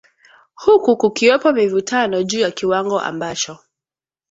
huku 0.55 0.97
kukiwepo 0.97 1.51
mivutano 1.53 2.23
juu 2.23 2.39
ya 2.39 2.51
kiwango 2.51 2.99
ambacho 2.99 3.57